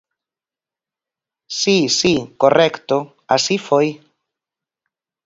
Si, 1.59 1.75
si, 1.99 2.13
correcto, 2.41 2.97
así 3.35 3.55
foi. 3.67 3.87